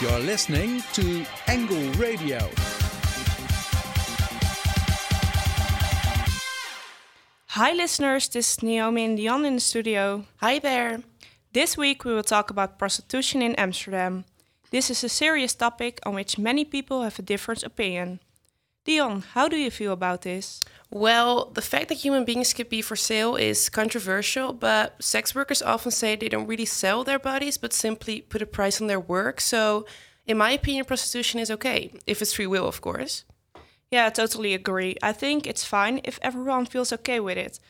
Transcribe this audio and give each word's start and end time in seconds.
You're 0.00 0.20
listening 0.20 0.80
to 0.92 1.26
Angle 1.48 1.90
Radio. 1.94 2.38
Hi, 7.48 7.72
listeners. 7.72 8.28
This 8.28 8.52
is 8.52 8.62
Naomi 8.62 9.04
and 9.04 9.16
Dion 9.16 9.44
in 9.44 9.54
the 9.56 9.60
studio. 9.60 10.24
Hi 10.36 10.60
there. 10.60 11.02
This 11.52 11.76
week 11.76 12.04
we 12.04 12.14
will 12.14 12.22
talk 12.22 12.48
about 12.48 12.78
prostitution 12.78 13.42
in 13.42 13.56
Amsterdam. 13.56 14.24
This 14.70 14.88
is 14.88 15.02
a 15.02 15.08
serious 15.08 15.56
topic 15.56 15.98
on 16.06 16.14
which 16.14 16.38
many 16.38 16.64
people 16.64 17.02
have 17.02 17.18
a 17.18 17.22
different 17.22 17.64
opinion. 17.64 18.20
Dion, 18.88 19.22
how 19.34 19.48
do 19.48 19.58
you 19.58 19.70
feel 19.70 19.92
about 19.92 20.22
this? 20.22 20.62
Well, 20.90 21.50
the 21.52 21.60
fact 21.60 21.88
that 21.88 21.98
human 21.98 22.24
beings 22.24 22.54
could 22.54 22.70
be 22.70 22.80
for 22.80 22.96
sale 22.96 23.36
is 23.36 23.68
controversial, 23.68 24.54
but 24.54 24.96
sex 25.04 25.34
workers 25.34 25.60
often 25.60 25.92
say 25.92 26.16
they 26.16 26.30
don't 26.30 26.46
really 26.46 26.64
sell 26.64 27.04
their 27.04 27.18
bodies, 27.18 27.58
but 27.58 27.74
simply 27.74 28.22
put 28.22 28.40
a 28.40 28.46
price 28.46 28.80
on 28.80 28.86
their 28.86 28.98
work. 28.98 29.42
So, 29.42 29.84
in 30.26 30.38
my 30.38 30.52
opinion, 30.52 30.86
prostitution 30.86 31.38
is 31.38 31.50
okay, 31.50 31.92
if 32.06 32.22
it's 32.22 32.32
free 32.32 32.46
will, 32.46 32.66
of 32.66 32.80
course. 32.80 33.26
Yeah, 33.90 34.06
I 34.06 34.08
totally 34.10 34.54
agree. 34.54 34.96
I 35.02 35.12
think 35.12 35.46
it's 35.46 35.64
fine 35.64 36.00
if 36.02 36.18
everyone 36.22 36.64
feels 36.64 36.90
okay 36.90 37.20
with 37.20 37.36
it. 37.36 37.60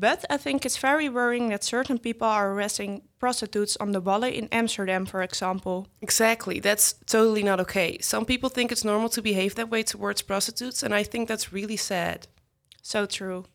But 0.00 0.24
I 0.30 0.36
think 0.36 0.64
it's 0.64 0.76
very 0.76 1.08
worrying 1.08 1.48
that 1.48 1.64
certain 1.64 1.98
people 1.98 2.28
are 2.28 2.52
arresting 2.52 3.02
prostitutes 3.18 3.76
on 3.78 3.90
the 3.90 4.00
Wallen 4.00 4.32
in 4.32 4.48
Amsterdam, 4.52 5.06
for 5.06 5.22
example. 5.22 5.88
Exactly. 6.00 6.60
That's 6.60 6.92
totally 7.06 7.42
not 7.42 7.58
okay. 7.58 7.98
Some 8.00 8.24
people 8.24 8.48
think 8.48 8.70
it's 8.70 8.84
normal 8.84 9.08
to 9.08 9.20
behave 9.22 9.56
that 9.56 9.70
way 9.70 9.82
towards 9.82 10.22
prostitutes, 10.22 10.84
and 10.84 10.94
I 10.94 11.02
think 11.02 11.26
that's 11.26 11.52
really 11.52 11.76
sad. 11.76 12.28
So 12.80 13.06
true. 13.06 13.46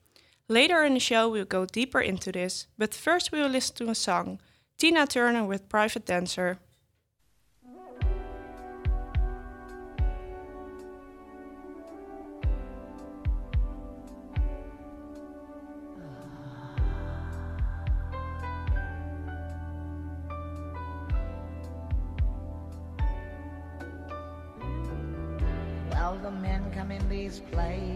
Later 0.49 0.83
in 0.83 0.95
the 0.95 0.99
show, 0.99 1.29
we'll 1.29 1.45
go 1.45 1.65
deeper 1.65 2.01
into 2.01 2.33
this, 2.33 2.67
but 2.77 2.93
first 2.93 3.31
we 3.31 3.39
will 3.39 3.47
listen 3.47 3.77
to 3.77 3.89
a 3.89 3.95
song 3.95 4.41
Tina 4.77 5.07
Turner 5.07 5.45
with 5.45 5.69
Private 5.69 6.05
Dancer. 6.05 6.59
Come 27.51 27.59
in 27.71 27.92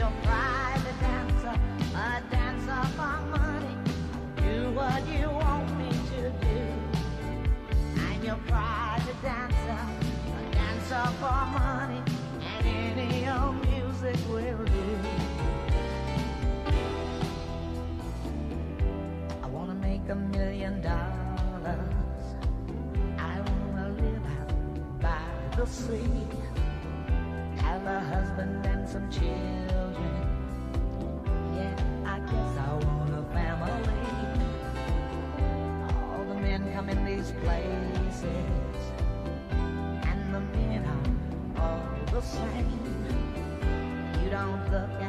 your 0.00 0.12
private 0.22 0.98
dancer, 0.98 1.60
a 1.94 2.22
dancer 2.30 2.82
for 2.96 3.16
money. 3.36 3.76
Do 4.36 4.72
what 4.72 5.06
you 5.06 5.28
want 5.28 5.68
me 5.76 5.90
to 6.12 6.22
do. 6.46 6.60
I'm 8.08 8.24
your 8.24 8.40
private 8.48 9.20
dancer, 9.20 9.80
a 10.38 10.54
dancer 10.54 11.06
for 11.20 11.40
money, 11.52 12.02
and 12.40 12.66
any 12.98 13.28
old 13.28 13.56
music 13.68 14.16
will 14.30 14.64
do. 14.64 14.90
I 19.44 19.46
wanna 19.48 19.74
make 19.74 20.08
a 20.08 20.14
million 20.14 20.80
dollars. 20.80 22.24
I 23.18 23.34
wanna 23.48 23.88
live 24.00 24.24
out 24.38 25.00
by 25.02 25.56
the 25.58 25.66
sea 25.66 26.40
have 27.70 27.86
a 27.86 28.00
husband 28.00 28.66
and 28.66 28.88
some 28.88 29.08
children. 29.10 29.79
Places, 37.42 38.24
and 40.02 40.34
the 40.34 40.40
men 40.40 40.84
are 41.56 41.62
all 41.62 41.82
the 42.12 42.20
same. 42.20 42.68
You 44.22 44.30
don't 44.30 44.70
look 44.70 44.99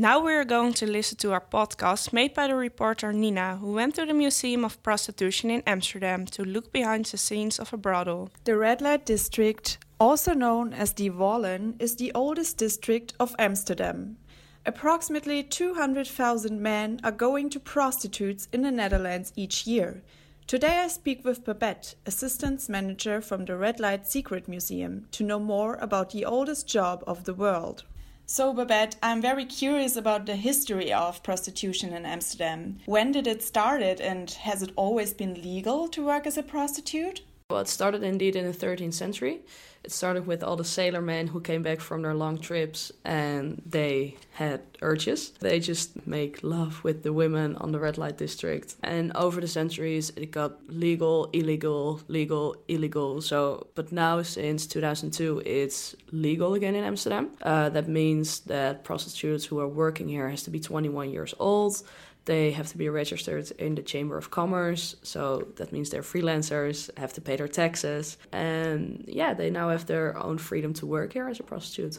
Now 0.00 0.24
we're 0.24 0.46
going 0.46 0.72
to 0.80 0.86
listen 0.86 1.18
to 1.18 1.32
our 1.32 1.42
podcast 1.42 2.10
made 2.10 2.32
by 2.32 2.46
the 2.46 2.54
reporter 2.54 3.12
Nina, 3.12 3.58
who 3.58 3.74
went 3.74 3.96
to 3.96 4.06
the 4.06 4.14
Museum 4.14 4.64
of 4.64 4.82
Prostitution 4.82 5.50
in 5.50 5.62
Amsterdam 5.66 6.24
to 6.28 6.42
look 6.42 6.72
behind 6.72 7.04
the 7.04 7.18
scenes 7.18 7.58
of 7.58 7.74
a 7.74 7.76
brothel. 7.76 8.30
The 8.44 8.56
red 8.56 8.80
light 8.80 9.04
district, 9.04 9.76
also 9.98 10.32
known 10.32 10.72
as 10.72 10.94
the 10.94 11.10
Wallen, 11.10 11.76
is 11.78 11.96
the 11.96 12.12
oldest 12.14 12.56
district 12.56 13.12
of 13.20 13.36
Amsterdam. 13.38 14.16
Approximately 14.64 15.42
200,000 15.42 16.62
men 16.62 16.98
are 17.04 17.12
going 17.12 17.50
to 17.50 17.60
prostitutes 17.60 18.48
in 18.54 18.62
the 18.62 18.70
Netherlands 18.70 19.34
each 19.36 19.66
year. 19.66 20.00
Today 20.46 20.78
I 20.78 20.88
speak 20.88 21.26
with 21.26 21.44
Babette, 21.44 21.94
assistant 22.06 22.66
manager 22.70 23.20
from 23.20 23.44
the 23.44 23.58
Red 23.58 23.78
Light 23.78 24.06
Secret 24.06 24.48
Museum, 24.48 25.08
to 25.10 25.24
know 25.24 25.38
more 25.38 25.74
about 25.74 26.08
the 26.08 26.24
oldest 26.24 26.66
job 26.66 27.04
of 27.06 27.24
the 27.24 27.34
world. 27.34 27.84
So, 28.32 28.52
Babette, 28.52 28.94
I'm 29.02 29.20
very 29.20 29.44
curious 29.44 29.96
about 29.96 30.24
the 30.24 30.36
history 30.36 30.92
of 30.92 31.20
prostitution 31.24 31.92
in 31.92 32.06
Amsterdam. 32.06 32.78
When 32.86 33.10
did 33.10 33.26
it 33.26 33.42
start 33.42 33.82
and 33.82 34.30
has 34.30 34.62
it 34.62 34.70
always 34.76 35.12
been 35.12 35.42
legal 35.42 35.88
to 35.88 36.06
work 36.06 36.28
as 36.28 36.38
a 36.38 36.44
prostitute? 36.44 37.22
Well, 37.50 37.60
it 37.60 37.68
started 37.68 38.04
indeed 38.04 38.36
in 38.36 38.46
the 38.46 38.56
13th 38.56 38.94
century. 38.94 39.40
It 39.82 39.90
started 39.90 40.26
with 40.26 40.44
all 40.44 40.56
the 40.56 40.62
sailormen 40.62 41.30
who 41.30 41.40
came 41.40 41.62
back 41.62 41.80
from 41.80 42.02
their 42.02 42.14
long 42.14 42.38
trips 42.38 42.92
and 43.04 43.60
they 43.66 44.16
had 44.32 44.60
urges. 44.82 45.30
They 45.40 45.58
just 45.58 46.06
make 46.06 46.44
love 46.44 46.84
with 46.84 47.02
the 47.02 47.12
women 47.12 47.56
on 47.56 47.72
the 47.72 47.80
red 47.80 47.96
light 47.98 48.18
district. 48.18 48.76
And 48.84 49.10
over 49.16 49.40
the 49.40 49.48
centuries, 49.48 50.12
it 50.16 50.30
got 50.30 50.52
legal, 50.68 51.30
illegal, 51.32 52.02
legal, 52.08 52.56
illegal. 52.68 53.22
So, 53.22 53.68
but 53.74 53.90
now 53.90 54.22
since 54.22 54.66
2002, 54.66 55.42
it's 55.46 55.96
legal 56.12 56.54
again 56.54 56.74
in 56.74 56.84
Amsterdam. 56.84 57.30
Uh, 57.42 57.70
that 57.70 57.88
means 57.88 58.40
that 58.40 58.84
prostitutes 58.84 59.46
who 59.46 59.58
are 59.58 59.68
working 59.68 60.08
here 60.08 60.28
has 60.28 60.42
to 60.44 60.50
be 60.50 60.60
21 60.60 61.10
years 61.10 61.34
old 61.38 61.82
they 62.24 62.52
have 62.52 62.68
to 62.68 62.78
be 62.78 62.88
registered 62.88 63.50
in 63.52 63.74
the 63.74 63.82
Chamber 63.82 64.16
of 64.16 64.30
Commerce, 64.30 64.96
so 65.02 65.48
that 65.56 65.72
means 65.72 65.90
they're 65.90 66.02
freelancers, 66.02 66.96
have 66.98 67.12
to 67.14 67.20
pay 67.20 67.36
their 67.36 67.48
taxes, 67.48 68.18
and 68.32 69.04
yeah, 69.08 69.34
they 69.34 69.50
now 69.50 69.70
have 69.70 69.86
their 69.86 70.16
own 70.16 70.38
freedom 70.38 70.72
to 70.74 70.86
work 70.86 71.12
here 71.12 71.28
as 71.28 71.40
a 71.40 71.42
prostitute. 71.42 71.98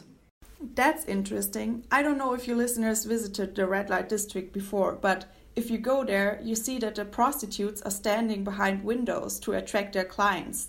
That's 0.74 1.04
interesting. 1.06 1.84
I 1.90 2.02
don't 2.02 2.18
know 2.18 2.34
if 2.34 2.46
your 2.46 2.56
listeners 2.56 3.04
visited 3.04 3.54
the 3.54 3.66
red 3.66 3.90
light 3.90 4.08
district 4.08 4.52
before, 4.52 4.92
but 4.92 5.24
if 5.56 5.70
you 5.70 5.78
go 5.78 6.04
there, 6.04 6.40
you 6.42 6.54
see 6.54 6.78
that 6.78 6.94
the 6.94 7.04
prostitutes 7.04 7.82
are 7.82 7.90
standing 7.90 8.44
behind 8.44 8.84
windows 8.84 9.38
to 9.40 9.52
attract 9.52 9.92
their 9.92 10.04
clients. 10.04 10.68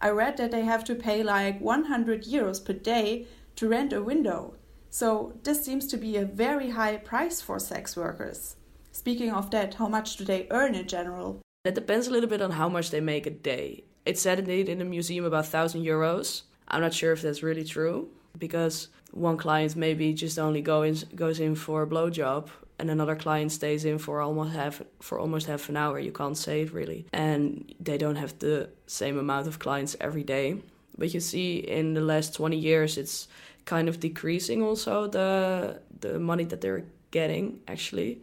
I 0.00 0.10
read 0.10 0.36
that 0.36 0.52
they 0.52 0.62
have 0.62 0.84
to 0.84 0.94
pay 0.94 1.22
like 1.22 1.60
100 1.60 2.24
euros 2.24 2.64
per 2.64 2.72
day 2.72 3.26
to 3.56 3.68
rent 3.68 3.92
a 3.92 4.02
window. 4.02 4.54
So, 4.90 5.38
this 5.42 5.64
seems 5.64 5.86
to 5.88 5.96
be 5.96 6.16
a 6.16 6.24
very 6.24 6.70
high 6.70 6.96
price 6.96 7.40
for 7.40 7.58
sex 7.58 7.96
workers. 7.96 8.56
Speaking 8.92 9.32
of 9.32 9.50
that, 9.50 9.74
how 9.74 9.88
much 9.88 10.16
do 10.16 10.24
they 10.24 10.46
earn 10.50 10.74
in 10.74 10.86
general? 10.86 11.40
That 11.64 11.74
depends 11.74 12.06
a 12.06 12.10
little 12.10 12.28
bit 12.28 12.42
on 12.42 12.50
how 12.52 12.68
much 12.68 12.90
they 12.90 13.00
make 13.00 13.26
a 13.26 13.30
day. 13.30 13.84
It 14.04 14.18
said 14.18 14.38
indeed 14.38 14.68
in 14.68 14.78
the 14.78 14.84
museum 14.84 15.24
about 15.24 15.44
1,000 15.44 15.82
euros. 15.82 16.42
I'm 16.68 16.82
not 16.82 16.92
sure 16.92 17.12
if 17.12 17.22
that's 17.22 17.42
really 17.42 17.64
true 17.64 18.10
because 18.38 18.88
one 19.12 19.38
client 19.38 19.76
maybe 19.76 20.12
just 20.12 20.38
only 20.38 20.60
go 20.60 20.82
in, 20.82 20.96
goes 21.14 21.40
in 21.40 21.54
for 21.54 21.82
a 21.82 21.86
blowjob 21.86 22.48
and 22.78 22.90
another 22.90 23.16
client 23.16 23.52
stays 23.52 23.84
in 23.84 23.98
for 23.98 24.20
almost 24.20 24.52
half 24.52 24.82
for 25.00 25.18
almost 25.18 25.46
half 25.46 25.68
an 25.68 25.76
hour. 25.76 25.98
You 25.98 26.12
can't 26.12 26.36
say 26.36 26.62
it 26.62 26.72
really, 26.72 27.06
and 27.12 27.72
they 27.78 27.96
don't 27.96 28.16
have 28.16 28.38
the 28.40 28.70
same 28.86 29.18
amount 29.18 29.46
of 29.46 29.58
clients 29.58 29.96
every 30.00 30.24
day. 30.24 30.62
But 30.98 31.14
you 31.14 31.20
see, 31.20 31.58
in 31.58 31.94
the 31.94 32.00
last 32.00 32.34
20 32.34 32.56
years, 32.56 32.98
it's 32.98 33.28
kind 33.66 33.88
of 33.88 34.00
decreasing 34.00 34.62
also 34.62 35.06
the 35.06 35.80
the 36.00 36.18
money 36.18 36.44
that 36.44 36.60
they're 36.60 36.84
getting 37.12 37.60
actually 37.68 38.20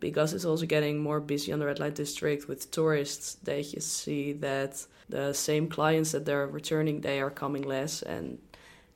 because 0.00 0.32
it's 0.32 0.44
also 0.44 0.66
getting 0.66 0.98
more 0.98 1.20
busy 1.20 1.52
on 1.52 1.58
the 1.58 1.66
red 1.66 1.78
light 1.78 1.94
district 1.94 2.48
with 2.48 2.70
tourists 2.70 3.36
you 3.46 3.80
see 3.80 4.32
that 4.32 4.84
the 5.08 5.32
same 5.32 5.68
clients 5.68 6.12
that 6.12 6.24
they're 6.24 6.46
returning 6.46 7.00
they 7.00 7.20
are 7.20 7.30
coming 7.30 7.62
less 7.62 8.02
and 8.02 8.38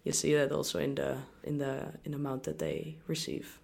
you 0.05 0.13
see 0.13 0.35
that 0.35 0.53
also 0.53 0.79
in 0.79 0.95
the 0.95 1.17
in 1.43 1.59
the 1.59 1.87
in 2.05 2.15
amount 2.15 2.45
that 2.45 2.59
they 2.59 2.97
receive. 3.07 3.59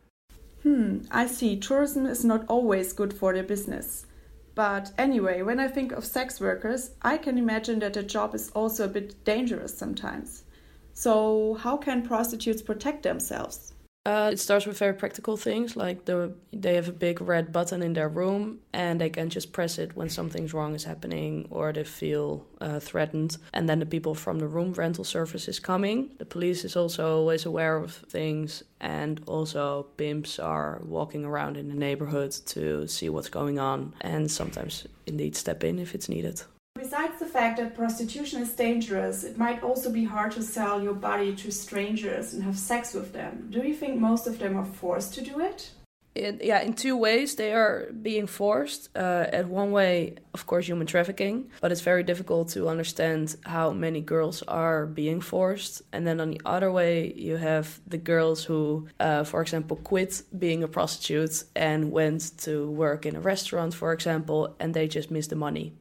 Hmm 0.63 0.99
i 1.11 1.27
see. 1.27 1.57
Tourism 1.57 2.07
is 2.07 2.25
not 2.25 2.45
always 2.49 2.93
good 2.93 3.13
for 3.13 3.33
their 3.33 3.43
business. 3.43 4.07
But 4.55 4.93
anyway 4.99 5.43
when 5.43 5.61
i 5.61 5.69
think 5.69 5.93
of 5.93 6.05
sex 6.05 6.41
workers 6.41 6.91
i 7.03 7.17
can 7.17 7.39
imagine 7.39 7.79
that 7.81 7.95
the 7.95 8.03
job 8.03 8.35
is 8.35 8.51
also 8.51 8.85
a 8.85 8.89
bit 8.89 9.25
dangerous 9.25 9.77
sometimes. 9.77 10.45
So 10.93 11.55
how 11.61 11.77
can 11.77 12.03
prostitutes 12.03 12.63
protect 12.63 13.03
themselves 13.03 13.73
uh, 14.07 14.31
it 14.33 14.41
starts 14.41 14.65
with 14.65 14.79
very 14.79 14.95
practical 14.95 15.37
things 15.37 15.77
like 15.77 16.07
the 16.07 16.33
they 16.53 16.75
have 16.75 16.89
a 16.89 16.93
big 16.93 17.21
red 17.21 17.53
button 17.53 17.83
in 17.83 17.93
their 17.93 18.09
room 18.09 18.59
and 18.73 18.99
they 18.99 19.11
can 19.11 19.29
just 19.29 19.53
press 19.53 19.79
it 19.79 19.95
when 19.95 20.09
something's 20.09 20.55
wrong 20.55 20.75
is 20.75 20.85
happening 20.85 21.47
or 21.51 21.71
they 21.71 21.85
feel 21.85 22.47
uh, 22.63 22.81
threatened. 22.81 23.37
And 23.53 23.69
then 23.69 23.79
the 23.79 23.87
people 23.87 24.15
from 24.15 24.39
the 24.39 24.49
room 24.49 24.73
rental 24.73 25.05
service 25.05 25.49
is 25.49 25.61
coming. 25.61 26.13
The 26.19 26.25
police 26.25 26.65
is 26.65 26.77
also 26.77 27.19
always 27.19 27.45
aware 27.45 27.77
of 27.77 27.93
things, 27.93 28.63
and 28.81 29.21
also 29.27 29.83
pimps 29.99 30.39
are 30.39 30.81
walking 30.83 31.27
around 31.27 31.59
in 31.59 31.69
the 31.69 31.75
neighborhood 31.75 32.33
to 32.47 32.89
see 32.89 33.11
what's 33.11 33.29
going 33.29 33.59
on 33.59 33.95
and 34.01 34.31
sometimes 34.31 34.87
indeed 35.07 35.37
step 35.37 35.63
in 35.63 35.79
if 35.79 35.95
it's 35.95 36.09
needed. 36.09 36.43
Besides 36.91 37.21
the 37.21 37.27
fact 37.27 37.59
that 37.59 37.77
prostitution 37.77 38.43
is 38.43 38.53
dangerous, 38.53 39.23
it 39.23 39.39
might 39.39 39.63
also 39.63 39.93
be 39.93 40.05
hard 40.05 40.33
to 40.33 40.43
sell 40.43 40.83
your 40.83 40.93
body 40.93 41.37
to 41.37 41.53
strangers 41.53 42.35
and 42.35 42.43
have 42.43 42.59
sex 42.59 42.95
with 42.95 43.13
them. 43.13 43.47
Do 43.49 43.61
you 43.63 43.75
think 43.75 44.01
most 44.01 44.27
of 44.27 44.41
them 44.41 44.57
are 44.57 44.65
forced 44.65 45.15
to 45.15 45.21
do 45.23 45.39
it? 45.39 45.71
Yeah, 46.17 46.61
in 46.61 46.73
two 46.73 46.97
ways 46.97 47.37
they 47.37 47.53
are 47.53 47.93
being 47.93 48.27
forced. 48.27 48.89
Uh, 48.97 49.27
at 49.33 49.47
one 49.47 49.71
way, 49.71 50.17
of 50.35 50.47
course, 50.47 50.67
human 50.67 50.89
trafficking, 50.89 51.49
but 51.61 51.71
it's 51.71 51.81
very 51.81 52.03
difficult 52.03 52.49
to 52.51 52.69
understand 52.69 53.37
how 53.47 53.71
many 53.71 54.01
girls 54.01 54.43
are 54.49 54.87
being 54.87 55.21
forced. 55.21 55.83
And 55.93 56.05
then 56.05 56.21
on 56.21 56.31
the 56.31 56.41
other 56.45 56.73
way, 56.73 57.13
you 57.15 57.37
have 57.37 57.81
the 57.87 57.99
girls 57.99 58.43
who, 58.43 58.89
uh, 58.99 59.23
for 59.23 59.41
example, 59.43 59.77
quit 59.77 60.23
being 60.37 60.65
a 60.65 60.69
prostitute 60.69 61.45
and 61.55 61.93
went 61.93 62.37
to 62.39 62.69
work 62.69 63.07
in 63.07 63.15
a 63.15 63.21
restaurant, 63.21 63.75
for 63.75 63.93
example, 63.93 64.57
and 64.59 64.75
they 64.75 64.89
just 64.89 65.13
miss 65.13 65.29
the 65.29 65.37
money 65.37 65.73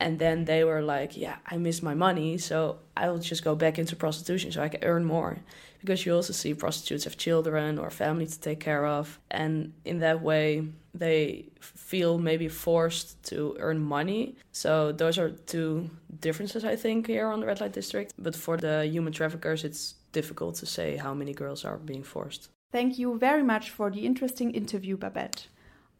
and 0.00 0.18
then 0.18 0.46
they 0.46 0.64
were 0.64 0.82
like 0.82 1.16
yeah 1.16 1.36
i 1.46 1.56
miss 1.56 1.82
my 1.82 1.94
money 1.94 2.38
so 2.38 2.78
i'll 2.96 3.18
just 3.18 3.44
go 3.44 3.54
back 3.54 3.78
into 3.78 3.94
prostitution 3.94 4.50
so 4.50 4.62
i 4.62 4.68
can 4.68 4.82
earn 4.82 5.04
more. 5.04 5.38
Because 5.80 6.04
you 6.04 6.14
also 6.14 6.34
see 6.34 6.52
prostitutes 6.52 7.04
have 7.04 7.16
children 7.16 7.78
or 7.78 7.88
family 7.88 8.26
to 8.26 8.38
take 8.38 8.60
care 8.60 8.84
of. 8.84 9.18
And 9.30 9.72
in 9.86 10.00
that 10.00 10.20
way 10.20 10.66
they 10.92 11.46
feel 11.60 12.18
maybe 12.18 12.48
forced 12.48 13.22
to 13.30 13.56
earn 13.60 13.80
money. 13.80 14.36
So 14.52 14.92
those 14.92 15.16
are 15.18 15.30
two 15.30 15.88
differences 16.20 16.64
i 16.64 16.76
think 16.76 17.06
here 17.06 17.28
on 17.28 17.40
the 17.40 17.46
red 17.46 17.60
light 17.60 17.72
district. 17.72 18.12
But 18.18 18.36
for 18.36 18.56
the 18.56 18.84
human 18.86 19.12
traffickers 19.12 19.64
it's 19.64 19.94
difficult 20.12 20.56
to 20.56 20.66
say 20.66 20.96
how 20.96 21.14
many 21.14 21.32
girls 21.32 21.64
are 21.64 21.78
being 21.78 22.02
forced. 22.02 22.48
Thank 22.72 22.98
you 22.98 23.18
very 23.18 23.42
much 23.42 23.70
for 23.70 23.90
the 23.90 24.04
interesting 24.04 24.52
interview 24.52 24.96
babette 24.96 25.46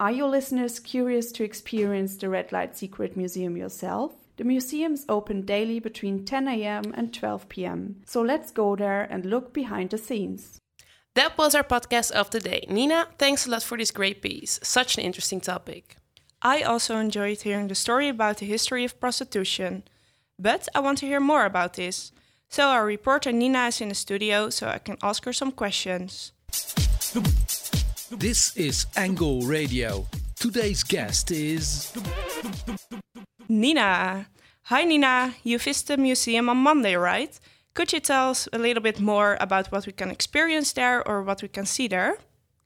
are 0.00 0.11
your 0.11 0.30
listeners 0.30 0.80
curious 0.80 1.30
to 1.30 1.45
experience 1.45 2.16
the 2.16 2.30
Red 2.30 2.52
Light 2.52 2.75
Secret 2.75 3.19
Museum 3.19 3.54
yourself? 3.54 4.12
The 4.38 4.45
museum 4.45 4.95
is 4.95 5.04
open 5.11 5.42
daily 5.42 5.78
between 5.78 6.25
10 6.25 6.49
a.m. 6.49 6.95
and 6.97 7.12
12 7.12 7.50
p.m. 7.50 7.97
So 8.07 8.23
let's 8.23 8.50
go 8.50 8.75
there 8.75 9.02
and 9.02 9.26
look 9.26 9.52
behind 9.52 9.90
the 9.90 9.99
scenes. 9.99 10.59
That 11.14 11.37
was 11.37 11.54
our 11.54 11.62
podcast 11.62 12.12
of 12.12 12.30
the 12.30 12.40
day. 12.40 12.64
Nina, 12.71 13.09
thanks 13.19 13.47
a 13.47 13.50
lot 13.50 13.62
for 13.62 13.76
this 13.76 13.90
great 13.90 14.23
piece. 14.23 14.59
Such 14.62 14.97
an 14.97 15.04
interesting 15.04 15.42
topic. 15.42 15.97
I 16.40 16.62
also 16.62 16.97
enjoyed 16.97 17.42
hearing 17.42 17.69
the 17.69 17.75
story 17.75 18.09
about 18.09 18.38
the 18.38 18.47
history 18.47 18.87
of 18.87 18.99
prostitution. 19.00 19.83
But 20.38 20.66
I 20.75 20.80
want 20.80 20.97
to 20.99 21.07
hear 21.07 21.21
more 21.21 21.45
about 21.45 21.75
this. 21.75 22.11
So 22.49 22.69
our 22.69 22.87
reporter 22.87 23.33
Nina 23.33 23.66
is 23.66 23.83
in 23.83 23.90
the 23.90 23.95
studio 23.95 24.49
so 24.49 24.69
I 24.69 24.78
can 24.78 24.97
ask 25.02 25.26
her 25.26 25.35
some 25.35 25.52
questions. 25.52 26.33
This 28.10 28.56
is 28.56 28.86
Angle 28.96 29.42
Radio. 29.42 30.04
Today's 30.34 30.82
guest 30.82 31.30
is. 31.30 31.92
Nina. 33.48 34.26
Hi, 34.62 34.84
Nina. 34.84 35.34
You 35.44 35.58
visited 35.58 35.96
the 35.96 36.02
museum 36.02 36.48
on 36.48 36.56
Monday, 36.56 36.96
right? 36.96 37.38
Could 37.72 37.92
you 37.92 38.00
tell 38.00 38.30
us 38.30 38.48
a 38.52 38.58
little 38.58 38.82
bit 38.82 38.98
more 38.98 39.36
about 39.40 39.70
what 39.70 39.86
we 39.86 39.92
can 39.92 40.10
experience 40.10 40.72
there 40.72 41.06
or 41.06 41.22
what 41.22 41.40
we 41.40 41.46
can 41.46 41.66
see 41.66 41.86
there? 41.86 42.18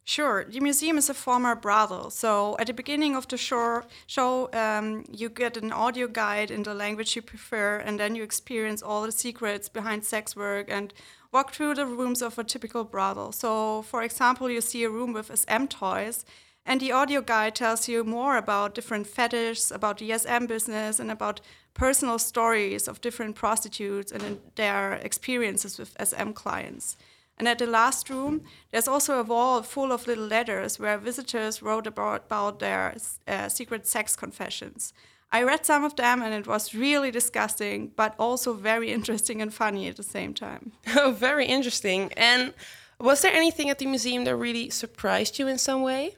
Sure. 0.06 0.44
The 0.44 0.60
museum 0.60 0.98
is 0.98 1.08
a 1.08 1.14
former 1.14 1.54
brothel. 1.54 2.10
So 2.10 2.56
at 2.58 2.66
the 2.66 2.74
beginning 2.74 3.16
of 3.16 3.26
the 3.26 3.38
show, 3.38 3.82
show 4.06 4.50
um, 4.52 5.04
you 5.10 5.30
get 5.30 5.56
an 5.56 5.72
audio 5.72 6.06
guide 6.06 6.50
in 6.50 6.62
the 6.62 6.74
language 6.74 7.16
you 7.16 7.22
prefer, 7.22 7.78
and 7.78 7.98
then 7.98 8.14
you 8.14 8.22
experience 8.22 8.82
all 8.82 9.02
the 9.02 9.12
secrets 9.12 9.70
behind 9.70 10.04
sex 10.04 10.36
work 10.36 10.66
and 10.70 10.92
walk 11.32 11.52
through 11.52 11.76
the 11.76 11.86
rooms 11.86 12.20
of 12.20 12.38
a 12.38 12.44
typical 12.44 12.84
brothel. 12.84 13.32
So, 13.32 13.82
for 13.82 14.02
example, 14.02 14.50
you 14.50 14.60
see 14.60 14.84
a 14.84 14.90
room 14.90 15.14
with 15.14 15.34
SM 15.34 15.66
toys, 15.66 16.26
and 16.66 16.80
the 16.80 16.92
audio 16.92 17.22
guide 17.22 17.54
tells 17.54 17.88
you 17.88 18.04
more 18.04 18.36
about 18.36 18.74
different 18.74 19.06
fetishes, 19.06 19.72
about 19.72 19.98
the 19.98 20.18
SM 20.18 20.44
business, 20.44 21.00
and 21.00 21.10
about 21.10 21.40
personal 21.72 22.18
stories 22.18 22.88
of 22.88 23.00
different 23.00 23.36
prostitutes 23.36 24.12
and 24.12 24.38
their 24.54 24.94
experiences 24.94 25.78
with 25.78 25.96
SM 25.98 26.32
clients. 26.32 26.96
And 27.36 27.48
at 27.48 27.58
the 27.58 27.66
last 27.66 28.08
room, 28.10 28.42
there's 28.70 28.88
also 28.88 29.18
a 29.18 29.24
wall 29.24 29.62
full 29.62 29.92
of 29.92 30.06
little 30.06 30.26
letters 30.26 30.78
where 30.78 30.98
visitors 30.98 31.62
wrote 31.62 31.86
about, 31.86 32.26
about 32.26 32.60
their 32.60 32.94
uh, 33.26 33.48
secret 33.48 33.86
sex 33.86 34.14
confessions. 34.14 34.92
I 35.32 35.42
read 35.42 35.66
some 35.66 35.82
of 35.82 35.96
them 35.96 36.22
and 36.22 36.32
it 36.32 36.46
was 36.46 36.74
really 36.74 37.10
disgusting, 37.10 37.90
but 37.96 38.14
also 38.20 38.52
very 38.52 38.92
interesting 38.92 39.42
and 39.42 39.52
funny 39.52 39.88
at 39.88 39.96
the 39.96 40.04
same 40.04 40.32
time. 40.32 40.72
Oh, 40.96 41.10
very 41.10 41.46
interesting. 41.46 42.12
And 42.16 42.54
was 43.00 43.22
there 43.22 43.32
anything 43.32 43.68
at 43.68 43.80
the 43.80 43.86
museum 43.86 44.24
that 44.24 44.36
really 44.36 44.70
surprised 44.70 45.40
you 45.40 45.48
in 45.48 45.58
some 45.58 45.82
way? 45.82 46.14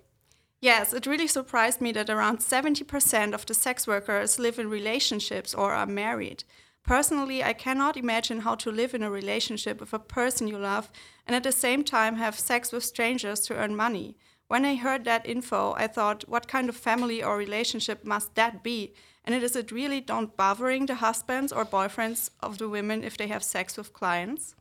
Yes, 0.61 0.93
it 0.93 1.07
really 1.07 1.29
surprised 1.29 1.81
me 1.81 1.93
that 1.93 2.11
around 2.11 2.39
70% 2.41 3.33
of 3.33 3.47
the 3.47 3.55
sex 3.55 3.87
workers 3.87 4.39
live 4.39 4.59
in 4.59 4.69
relationships 4.69 5.55
or 5.55 5.73
are 5.73 5.87
married. 5.87 6.45
Personally, 6.87 7.43
I 7.43 7.53
cannot 7.53 7.97
imagine 7.97 8.41
how 8.41 8.55
to 8.55 8.71
live 8.71 8.95
in 8.95 9.03
a 9.03 9.11
relationship 9.11 9.81
with 9.81 9.93
a 9.93 9.99
person 9.99 10.47
you 10.47 10.57
love 10.57 10.89
and 11.27 11.35
at 11.35 11.43
the 11.43 11.51
same 11.51 11.83
time 11.83 12.15
have 12.17 12.39
sex 12.39 12.71
with 12.71 12.85
strangers 12.85 13.41
to 13.41 13.57
earn 13.57 13.75
money. 13.75 14.17
When 14.47 14.65
I 14.65 14.77
heard 14.77 15.05
that 15.05 15.29
info, 15.29 15.75
I 15.77 15.89
thought, 15.89 16.29
what 16.29 16.47
kind 16.47 16.69
of 16.69 16.77
family 16.77 17.25
or 17.25 17.37
relationship 17.37 18.05
must 18.05 18.37
that 18.37 18.63
be? 18.63 18.95
And 19.25 19.35
is 19.35 19.57
it 19.57 19.73
really 19.73 20.01
don't 20.01 20.37
bothering 20.37 20.87
the 20.87 20.95
husbands 20.95 21.53
or 21.53 21.65
boyfriends 21.65 22.31
of 22.41 22.59
the 22.59 22.69
women 22.69 23.03
if 23.03 23.17
they 23.17 23.27
have 23.27 23.43
sex 23.43 23.77
with 23.77 23.93
clients? 23.93 24.55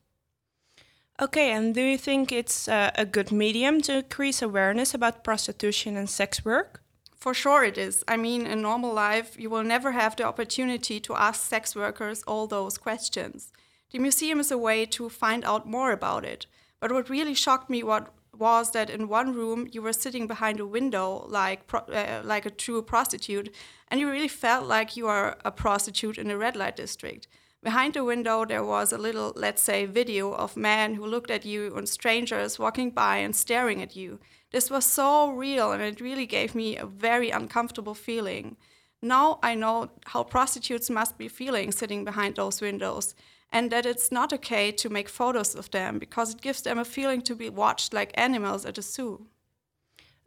Okay, 1.21 1.51
and 1.51 1.75
do 1.75 1.81
you 1.81 1.97
think 1.97 2.31
it's 2.31 2.67
uh, 2.67 2.89
a 2.95 3.05
good 3.05 3.31
medium 3.31 3.81
to 3.81 3.97
increase 3.97 4.41
awareness 4.41 4.95
about 4.95 5.23
prostitution 5.23 5.95
and 5.95 6.09
sex 6.09 6.43
work? 6.43 6.81
For 7.25 7.33
sure, 7.33 7.63
it 7.63 7.79
is. 7.79 8.03
I 8.07 8.17
mean, 8.17 8.45
in 8.45 8.61
normal 8.61 8.93
life, 8.93 9.35
you 9.35 9.49
will 9.49 9.63
never 9.63 9.93
have 9.93 10.15
the 10.15 10.25
opportunity 10.25 10.99
to 10.99 11.15
ask 11.15 11.41
sex 11.41 11.75
workers 11.75 12.21
all 12.27 12.45
those 12.45 12.77
questions. 12.77 13.51
The 13.89 13.97
museum 13.97 14.39
is 14.39 14.51
a 14.51 14.59
way 14.59 14.85
to 14.85 15.09
find 15.09 15.43
out 15.43 15.67
more 15.67 15.91
about 15.91 16.23
it. 16.23 16.45
But 16.79 16.91
what 16.91 17.09
really 17.09 17.33
shocked 17.33 17.67
me 17.67 17.81
what 17.81 18.13
was 18.37 18.73
that 18.73 18.91
in 18.91 19.07
one 19.07 19.33
room 19.33 19.67
you 19.71 19.81
were 19.81 19.91
sitting 19.91 20.27
behind 20.27 20.59
a 20.59 20.67
window 20.67 21.25
like 21.27 21.61
uh, 21.73 22.21
like 22.23 22.45
a 22.45 22.51
true 22.51 22.83
prostitute 22.83 23.49
and 23.87 23.99
you 23.99 24.11
really 24.11 24.27
felt 24.27 24.67
like 24.67 24.95
you 24.95 25.07
are 25.07 25.37
a 25.43 25.51
prostitute 25.51 26.19
in 26.19 26.29
a 26.29 26.37
red 26.37 26.55
light 26.55 26.75
district 26.75 27.27
behind 27.65 27.93
the 27.93 28.03
window 28.03 28.45
there 28.45 28.63
was 28.63 28.93
a 28.93 28.97
little 28.97 29.33
let's 29.35 29.61
say 29.61 29.85
video 29.85 30.31
of 30.31 30.55
men 30.55 30.95
who 30.95 31.05
looked 31.05 31.31
at 31.31 31.45
you 31.45 31.75
and 31.75 31.89
strangers 31.89 32.57
walking 32.57 32.89
by 32.89 33.17
and 33.17 33.35
staring 33.35 33.81
at 33.81 33.95
you 33.95 34.19
this 34.51 34.69
was 34.69 34.85
so 34.85 35.31
real 35.31 35.73
and 35.73 35.81
it 35.83 35.99
really 35.99 36.27
gave 36.27 36.55
me 36.55 36.77
a 36.77 36.85
very 36.85 37.29
uncomfortable 37.31 37.95
feeling 37.95 38.55
now 39.01 39.39
i 39.43 39.53
know 39.53 39.89
how 40.11 40.23
prostitutes 40.23 40.89
must 40.89 41.17
be 41.17 41.27
feeling 41.27 41.71
sitting 41.71 42.05
behind 42.05 42.35
those 42.35 42.61
windows 42.61 43.15
and 43.55 43.71
that 43.71 43.85
it's 43.85 44.11
not 44.11 44.33
okay 44.33 44.71
to 44.71 44.89
make 44.89 45.07
photos 45.09 45.55
of 45.55 45.71
them 45.71 45.99
because 45.99 46.33
it 46.33 46.41
gives 46.41 46.61
them 46.61 46.77
a 46.77 46.85
feeling 46.85 47.21
to 47.21 47.35
be 47.35 47.49
watched 47.49 47.93
like 47.93 48.11
animals 48.15 48.65
at 48.65 48.77
a 48.77 48.81
zoo. 48.81 49.27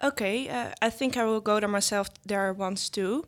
Okay, 0.02 0.49
uh, 0.49 0.71
I 0.80 0.90
think 0.90 1.16
I 1.16 1.25
will 1.25 1.40
go 1.40 1.61
there 1.61 1.68
myself 1.68 2.09
there 2.25 2.52
once 2.52 2.88
too. 2.88 3.26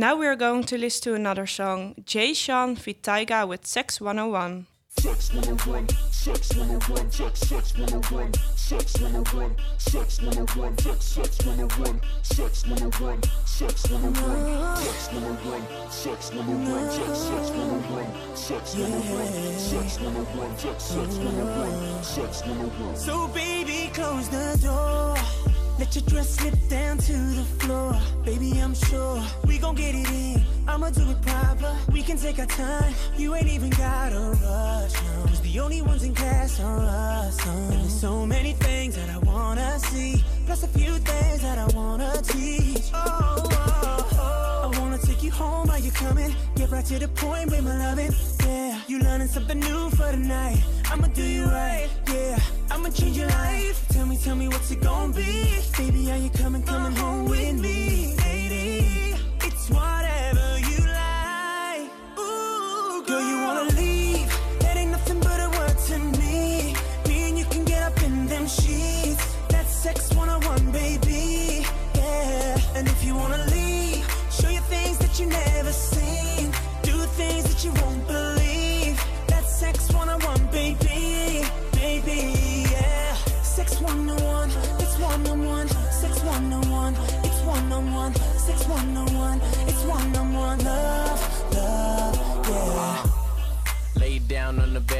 Now 0.00 0.16
we 0.16 0.26
are 0.28 0.34
going 0.34 0.64
to 0.64 0.78
listen 0.78 1.02
to 1.02 1.14
another 1.14 1.46
song, 1.46 1.94
Jay 2.06 2.32
Sean 2.32 2.74
feat 2.74 3.02
Tyga 3.02 3.46
with 3.46 3.66
Sex 3.66 4.00
101. 4.00 4.66
Sex 4.96 5.34
101, 5.34 5.88
sex 6.10 6.56
101, 6.56 7.10
sex, 7.12 7.40
sex 7.40 7.76
101, 7.76 8.32
sex 8.56 8.98
101, 8.98 9.56
sex 9.76 10.22
101, 10.22 10.78
sex, 10.78 11.04
sex 11.04 11.44
101, 11.44 12.00
sex 12.22 12.66
101, 12.66 13.20
sex 13.44 13.90
101, 13.90 14.40
sex 14.64 14.72
101, 15.10 15.66
sex 15.90 16.32
101, 16.32 16.90
sex, 16.90 17.18
sex 17.20 17.50
101, 17.52 18.36
sex 18.36 18.74
101, 18.80 19.58
sex 19.60 20.00
101, 20.00 20.56
sex, 20.56 20.82
sex 20.82 21.18
101, 21.18 22.02
sex 22.02 22.40
101. 22.46 22.96
So 22.96 23.28
baby, 23.28 23.90
close 23.92 24.30
the 24.30 24.58
door. 24.62 25.39
Let 25.80 25.94
your 25.94 26.04
dress 26.04 26.34
slip 26.36 26.54
down 26.68 26.98
to 26.98 27.12
the 27.12 27.42
floor. 27.58 27.98
Baby, 28.22 28.58
I'm 28.60 28.74
sure 28.74 29.18
we 29.46 29.56
gon' 29.56 29.74
get 29.74 29.94
it 29.94 30.10
in. 30.10 30.42
I'ma 30.68 30.90
do 30.90 31.10
it 31.10 31.22
proper. 31.22 31.74
We 31.90 32.02
can 32.02 32.18
take 32.18 32.38
our 32.38 32.44
time. 32.44 32.92
You 33.16 33.34
ain't 33.34 33.48
even 33.48 33.70
gotta 33.70 34.20
rush. 34.44 34.92
No. 34.92 35.24
Cause 35.24 35.40
the 35.40 35.58
only 35.58 35.80
ones 35.80 36.04
in 36.04 36.14
class 36.14 36.60
are 36.60 36.80
us. 36.80 37.46
No. 37.46 37.52
And 37.52 37.72
there's 37.72 37.98
so 37.98 38.26
many 38.26 38.52
things 38.52 38.96
that 38.96 39.08
I 39.08 39.16
wanna 39.20 39.78
see. 39.78 40.22
Plus 40.44 40.62
a 40.64 40.68
few 40.68 40.98
things 40.98 41.40
that 41.40 41.56
I 41.56 41.66
wanna 41.74 42.12
teach. 42.24 42.90
Oh, 42.92 43.48
oh, 43.50 44.08
oh. 44.12 44.70
I 44.74 44.78
wanna 44.78 44.98
take 44.98 45.22
you 45.22 45.30
home 45.30 45.68
while 45.68 45.78
you're 45.78 45.94
coming. 45.94 46.34
Get 46.56 46.70
right 46.70 46.84
to 46.84 46.98
the 46.98 47.08
point 47.08 47.50
with 47.50 47.64
my 47.64 47.78
loving. 47.78 48.12
Yeah, 48.44 48.78
you 48.86 48.98
learning 48.98 49.28
something 49.28 49.58
new 49.58 49.88
for 49.90 50.10
the 50.10 50.18
night. 50.18 50.62
I'ma 50.90 51.06
do 51.06 51.22
you 51.22 51.46
right. 51.46 51.88
Yeah, 52.12 52.38
I'ma 52.70 52.88
change 52.90 53.16
your 53.18 53.28
life. 53.28 53.86
Tell 53.88 54.06
me, 54.06 54.16
tell 54.16 54.36
me 54.36 54.48
what's 54.48 54.70
it 54.70 54.80
gonna 54.80 55.12
be? 55.12 55.58
Baby, 55.76 56.10
are 56.12 56.16
you 56.18 56.30
coming, 56.30 56.62
coming 56.62 56.92
uh-huh. 56.92 57.04
home 57.04 57.24
with 57.28 57.60
me? 57.60 58.14
Lady, 58.18 59.14
it's 59.40 59.68
whatever 59.70 60.58
you 60.58 60.78
like. 61.02 61.90
Ooh, 62.18 63.02
girl, 63.06 63.22
you 63.30 63.36
wanna 63.44 63.74
leave? 63.74 63.99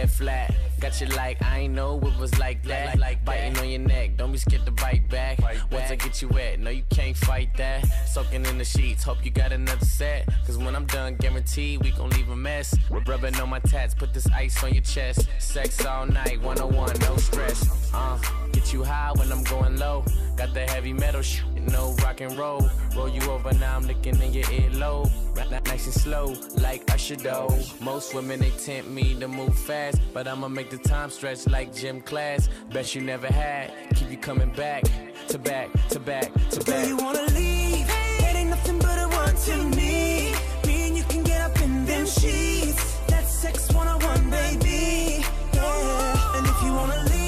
Down 0.00 0.08
on 0.08 0.08
the 0.08 0.08
bed 0.08 0.10
flat 0.10 0.70
Got 0.80 0.98
you 0.98 1.08
like, 1.08 1.42
I 1.42 1.58
ain't 1.58 1.74
know 1.74 1.98
it 1.98 2.18
was 2.18 2.38
like 2.38 2.62
that. 2.62 2.98
Like, 2.98 3.22
Biting 3.22 3.58
on 3.58 3.68
your 3.68 3.80
neck, 3.80 4.16
don't 4.16 4.32
be 4.32 4.38
scared 4.38 4.64
to 4.64 4.72
bite 4.72 5.06
back. 5.10 5.38
Once 5.70 5.90
I 5.90 5.96
get 5.96 6.22
you 6.22 6.28
wet, 6.28 6.58
no, 6.58 6.70
you 6.70 6.84
can't 6.88 7.14
fight 7.14 7.54
that. 7.58 7.84
Soaking 8.08 8.46
in 8.46 8.56
the 8.56 8.64
sheets, 8.64 9.04
hope 9.04 9.22
you 9.22 9.30
got 9.30 9.52
another 9.52 9.84
set. 9.84 10.26
Cause 10.46 10.56
when 10.56 10.74
I'm 10.74 10.86
done, 10.86 11.16
guaranteed 11.16 11.84
we 11.84 11.90
gon' 11.90 12.08
leave 12.10 12.30
a 12.30 12.36
mess. 12.36 12.74
Rubbing 12.90 13.34
on 13.36 13.50
my 13.50 13.58
tats, 13.58 13.94
put 13.94 14.14
this 14.14 14.26
ice 14.30 14.64
on 14.64 14.72
your 14.72 14.82
chest. 14.82 15.28
Sex 15.38 15.84
all 15.84 16.06
night, 16.06 16.40
101, 16.40 16.98
no 17.00 17.16
stress. 17.18 17.92
Uh, 17.92 18.18
get 18.52 18.72
you 18.72 18.82
high 18.82 19.12
when 19.16 19.30
I'm 19.30 19.44
going 19.44 19.76
low. 19.76 20.02
Got 20.34 20.54
the 20.54 20.62
heavy 20.62 20.94
metal 20.94 21.20
shit, 21.20 21.44
no 21.68 21.94
rock 22.02 22.20
and 22.20 22.36
roll. 22.36 22.68
Roll 22.96 23.08
you 23.08 23.22
over, 23.30 23.52
now 23.54 23.76
I'm 23.76 23.86
looking 23.86 24.20
in 24.20 24.32
your 24.32 24.44
earlobe. 24.44 25.10
Nice 25.66 25.86
and 25.86 25.94
slow, 25.94 26.34
like 26.60 26.90
Usher 26.92 27.16
though. 27.16 27.56
Most 27.80 28.14
women, 28.14 28.40
they 28.40 28.50
tempt 28.50 28.90
me 28.90 29.14
to 29.20 29.28
move 29.28 29.56
fast. 29.58 30.00
But 30.12 30.28
I'ma 30.28 30.48
make 30.48 30.70
the 30.70 30.78
time 30.78 31.10
stretch 31.10 31.46
like 31.46 31.74
gym 31.74 32.00
class. 32.00 32.48
Bet 32.72 32.94
you 32.94 33.02
never 33.02 33.26
had. 33.26 33.72
Keep 33.94 34.10
you 34.10 34.18
coming 34.18 34.52
back, 34.52 34.84
to 35.28 35.38
back, 35.38 35.70
to 35.88 36.00
back, 36.00 36.32
to 36.50 36.60
back. 36.60 36.66
Girl, 36.66 36.86
you 36.86 36.96
wanna 36.96 37.22
leave? 37.32 37.86
That 38.20 38.34
ain't 38.36 38.50
nothing 38.50 38.78
but 38.78 38.98
a 38.98 39.08
one 39.08 39.34
to 39.34 39.76
me. 39.76 40.34
Me 40.66 40.88
and 40.88 40.96
you 40.96 41.04
can 41.04 41.22
get 41.24 41.40
up 41.40 41.60
in 41.62 41.84
them 41.86 42.06
sheets. 42.06 42.98
That's 43.06 43.30
sex 43.30 43.72
101, 43.72 44.30
baby. 44.30 45.24
Yeah. 45.54 46.36
And 46.36 46.46
if 46.46 46.62
you 46.62 46.72
wanna 46.72 47.02
leave, 47.04 47.19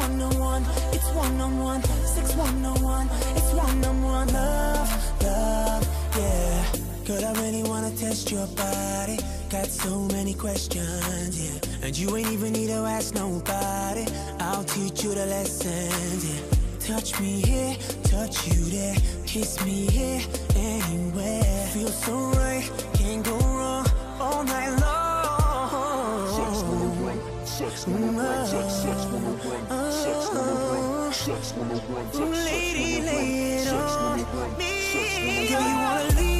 one 0.00 0.22
on 0.22 0.38
one, 0.38 0.64
six 2.14 2.32
one 2.34 2.64
on 2.64 2.82
one, 2.82 3.08
it's 3.36 3.52
one 3.52 3.84
on 3.84 4.02
one, 4.02 4.28
love, 4.32 4.90
love, 5.22 5.82
yeah. 6.16 6.64
Girl, 7.04 7.24
I 7.24 7.32
really 7.42 7.62
wanna 7.62 7.90
test 7.90 8.30
your 8.30 8.46
body. 8.48 9.18
Got 9.50 9.66
so 9.66 10.00
many 10.16 10.34
questions, 10.34 11.34
yeah. 11.42 11.86
And 11.86 11.98
you 11.98 12.16
ain't 12.16 12.32
even 12.32 12.52
need 12.52 12.68
to 12.68 12.80
ask 12.96 13.14
nobody. 13.14 14.06
I'll 14.38 14.64
teach 14.64 15.04
you 15.04 15.14
the 15.14 15.26
lessons, 15.26 16.22
yeah. 16.30 16.40
Touch 16.78 17.20
me 17.20 17.42
here, 17.42 17.76
touch 18.04 18.46
you 18.48 18.64
there, 18.76 18.96
kiss 19.26 19.62
me 19.64 19.86
here, 19.86 20.22
anywhere. 20.56 21.66
Feel 21.74 21.88
so 21.88 22.16
right, 22.40 22.66
can't 22.94 23.24
go 23.24 23.36
wrong 23.36 23.86
all 24.18 24.44
night 24.44 24.72
long. 24.80 26.28
Sex, 26.36 26.52
sex, 27.58 27.84
sex, 27.84 27.84
sex, 27.84 28.50
sex, 28.50 28.74
sex, 28.82 28.82
sex, 28.82 29.00
Sex 29.12 29.29
when 30.32 30.48
I 30.48 30.88
want 30.88 31.14
sex, 31.14 31.52
leave? 31.56 33.04
That 35.50 36.39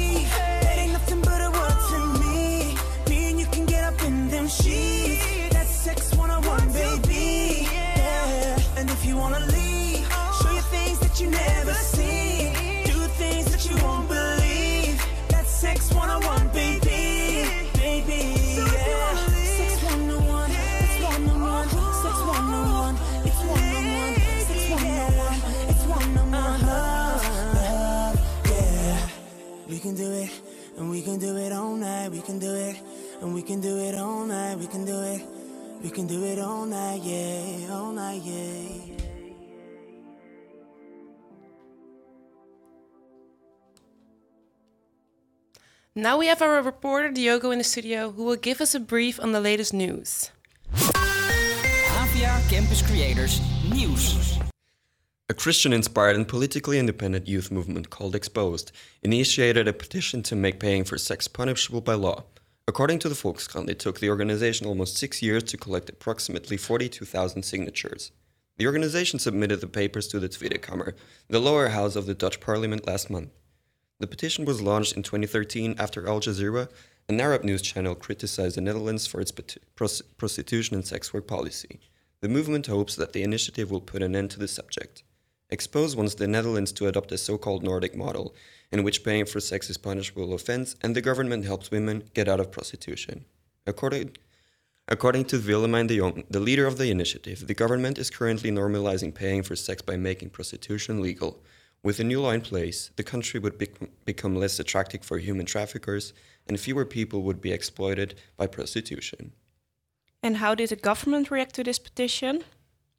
can 29.91 30.05
do 30.05 30.11
it, 30.13 30.31
and 30.77 30.89
we 30.89 31.01
can 31.01 31.19
do 31.19 31.35
it 31.35 31.51
all 31.51 31.75
night. 31.75 32.09
We 32.11 32.21
can 32.21 32.39
do 32.39 32.55
it, 32.55 32.77
and 33.21 33.33
we 33.33 33.41
can 33.41 33.59
do 33.59 33.77
it 33.77 33.95
all 33.95 34.23
night. 34.25 34.57
We 34.57 34.67
can 34.67 34.85
do 34.85 35.01
it, 35.01 35.21
we 35.83 35.89
can 35.89 36.07
do 36.07 36.23
it 36.23 36.39
all 36.39 36.65
night, 36.65 37.01
yeah, 37.03 37.73
all 37.73 37.91
night, 37.91 38.21
yeah. 38.23 38.95
Now 45.93 46.17
we 46.17 46.27
have 46.27 46.41
our 46.41 46.61
reporter 46.61 47.11
Diogo 47.11 47.51
in 47.51 47.57
the 47.57 47.65
studio 47.65 48.11
who 48.11 48.23
will 48.23 48.37
give 48.37 48.61
us 48.61 48.73
a 48.73 48.79
brief 48.79 49.19
on 49.19 49.33
the 49.33 49.41
latest 49.41 49.73
news. 49.73 50.31
Avia 51.99 52.39
Campus 52.49 52.81
Creators 52.81 53.41
News. 53.69 54.39
A 55.31 55.33
Christian 55.33 55.71
inspired 55.71 56.17
and 56.17 56.27
politically 56.27 56.77
independent 56.77 57.25
youth 57.25 57.51
movement 57.51 57.89
called 57.89 58.15
Exposed 58.15 58.73
initiated 59.01 59.65
a 59.65 59.71
petition 59.71 60.21
to 60.23 60.35
make 60.35 60.59
paying 60.59 60.83
for 60.83 60.97
sex 60.97 61.29
punishable 61.29 61.79
by 61.79 61.93
law. 61.93 62.25
According 62.67 62.99
to 62.99 63.07
the 63.07 63.15
Volkskrant, 63.15 63.69
it 63.69 63.79
took 63.79 64.01
the 64.01 64.09
organization 64.09 64.67
almost 64.67 64.97
six 64.97 65.21
years 65.21 65.43
to 65.43 65.55
collect 65.55 65.89
approximately 65.89 66.57
42,000 66.57 67.43
signatures. 67.43 68.11
The 68.57 68.65
organization 68.65 69.19
submitted 69.19 69.61
the 69.61 69.67
papers 69.67 70.09
to 70.09 70.19
the 70.19 70.27
Tweede 70.27 70.61
Kamer, 70.61 70.95
the 71.29 71.39
lower 71.39 71.69
house 71.69 71.95
of 71.95 72.07
the 72.07 72.13
Dutch 72.13 72.41
parliament, 72.41 72.85
last 72.85 73.09
month. 73.09 73.29
The 74.01 74.07
petition 74.07 74.43
was 74.43 74.61
launched 74.61 74.97
in 74.97 75.01
2013 75.01 75.75
after 75.79 76.09
Al 76.09 76.19
Jazeera, 76.19 76.67
an 77.07 77.21
Arab 77.21 77.45
news 77.45 77.61
channel, 77.61 77.95
criticized 77.95 78.57
the 78.57 78.61
Netherlands 78.61 79.07
for 79.07 79.21
its 79.21 79.31
pros- 79.77 80.01
prostitution 80.01 80.75
and 80.75 80.85
sex 80.85 81.13
work 81.13 81.25
policy. 81.25 81.79
The 82.19 82.27
movement 82.27 82.67
hopes 82.67 82.97
that 82.97 83.13
the 83.13 83.23
initiative 83.23 83.71
will 83.71 83.79
put 83.79 84.03
an 84.03 84.13
end 84.13 84.31
to 84.31 84.37
the 84.37 84.49
subject. 84.49 85.03
Exxpose 85.51 85.95
wants 85.95 86.15
the 86.15 86.27
Netherlands 86.27 86.71
to 86.71 86.87
adopt 86.87 87.11
a 87.11 87.17
so 87.17 87.37
called 87.37 87.61
Nordic 87.61 87.95
model, 87.95 88.33
in 88.71 88.83
which 88.83 89.03
paying 89.03 89.25
for 89.25 89.41
sex 89.41 89.69
is 89.69 89.77
punishable 89.77 90.33
offense 90.33 90.75
and 90.81 90.95
the 90.95 91.01
government 91.01 91.43
helps 91.43 91.71
women 91.71 92.03
get 92.13 92.29
out 92.29 92.39
of 92.39 92.51
prostitution. 92.51 93.25
According, 93.67 94.15
according 94.87 95.25
to 95.25 95.39
Willemijn 95.39 95.87
de 95.87 95.97
Jong, 95.97 96.23
the 96.29 96.39
leader 96.39 96.65
of 96.65 96.77
the 96.77 96.89
initiative, 96.89 97.47
the 97.47 97.53
government 97.53 97.97
is 97.97 98.09
currently 98.09 98.49
normalizing 98.49 99.13
paying 99.13 99.43
for 99.43 99.57
sex 99.57 99.81
by 99.81 99.97
making 99.97 100.29
prostitution 100.29 101.01
legal. 101.01 101.43
With 101.83 101.99
a 101.99 102.03
new 102.05 102.21
law 102.21 102.31
in 102.31 102.41
place, 102.41 102.91
the 102.95 103.03
country 103.03 103.39
would 103.39 103.57
bec- 103.57 104.05
become 104.05 104.35
less 104.35 104.59
attractive 104.59 105.03
for 105.03 105.17
human 105.17 105.45
traffickers 105.45 106.13
and 106.47 106.59
fewer 106.59 106.85
people 106.85 107.23
would 107.23 107.41
be 107.41 107.51
exploited 107.51 108.15
by 108.37 108.47
prostitution. 108.47 109.33
And 110.23 110.37
how 110.37 110.55
did 110.55 110.69
the 110.69 110.75
government 110.75 111.31
react 111.31 111.55
to 111.55 111.63
this 111.63 111.79
petition? 111.79 112.43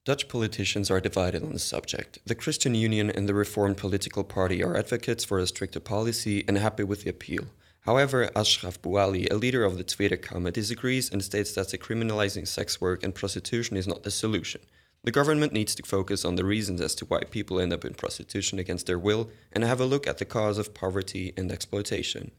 Dutch 0.05 0.27
politicians 0.27 0.91
are 0.91 1.01
divided 1.01 1.45
on 1.45 1.53
the 1.53 1.61
subject. 1.61 2.19
The 2.27 2.35
Christian 2.35 2.75
Union 2.75 3.09
and 3.09 3.29
the 3.29 3.35
Reformed 3.35 3.77
Political 3.77 4.25
Party 4.25 4.61
are 4.61 4.77
advocates 4.77 5.25
for 5.25 5.39
a 5.39 5.47
stricter 5.47 5.79
policy 5.79 6.45
and 6.49 6.59
happy 6.59 6.83
with 6.83 7.05
the 7.05 7.11
appeal. 7.11 7.45
However, 7.83 8.29
Achraf 8.35 8.81
Bouali, 8.81 9.31
a 9.31 9.37
leader 9.37 9.63
of 9.63 9.79
the 9.79 9.85
Tweede 9.85 10.21
Kamer, 10.21 10.53
disagrees 10.53 11.09
and 11.09 11.23
states 11.23 11.53
that 11.53 11.69
criminalizing 11.69 12.49
sex 12.49 12.81
work 12.81 13.05
and 13.05 13.15
prostitution 13.15 13.77
is 13.77 13.87
not 13.87 14.03
the 14.03 14.11
solution. 14.11 14.63
The 15.05 15.13
government 15.13 15.53
needs 15.53 15.77
to 15.77 15.85
focus 15.85 16.25
on 16.25 16.35
the 16.35 16.45
reasons 16.45 16.81
as 16.81 16.97
to 16.97 17.05
why 17.05 17.21
people 17.23 17.61
end 17.61 17.73
up 17.73 17.85
in 17.85 17.95
prostitution 17.95 18.59
against 18.59 18.87
their 18.87 18.99
will 18.99 19.31
and 19.53 19.63
have 19.63 19.81
a 19.81 19.87
look 19.87 20.09
at 20.09 20.19
the 20.19 20.25
cause 20.25 20.59
of 20.59 20.75
poverty 20.75 21.33
and 21.37 21.53
exploitation. 21.53 22.33